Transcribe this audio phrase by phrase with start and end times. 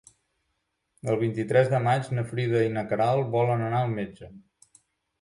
[1.13, 4.35] El vint-i-tres de maig na Frida i na Queralt volen anar al metge.